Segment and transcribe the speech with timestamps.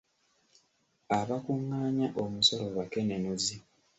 [1.19, 3.55] Abakungaanya omusolo bakenenuzi